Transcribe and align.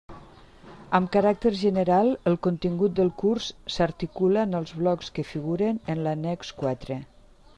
Amb 0.99 1.09
caràcter 1.15 1.51
general 1.57 2.09
el 2.31 2.37
contingut 2.47 2.95
del 3.01 3.11
curs 3.23 3.51
s'articula 3.75 4.47
en 4.49 4.61
els 4.63 4.75
blocs 4.81 5.13
que 5.19 5.29
figuren 5.35 5.81
en 5.95 6.05
l'annex 6.07 6.53
quatre. 6.63 6.99